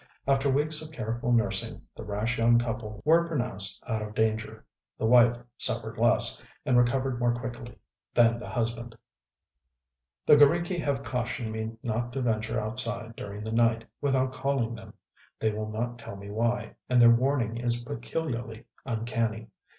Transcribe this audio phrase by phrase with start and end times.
[0.27, 4.65] After weeks of careful nursing, the rash young couple were pronounced out of danger.
[4.97, 7.77] The wife suffered less, and recovered more quickly,
[8.15, 8.97] than the husband.
[10.25, 14.93] The g┼Źriki have cautioned me not to venture outside during the night without calling them.
[15.39, 19.49] They will not tell me why; and their warning is peculiarly uncanny.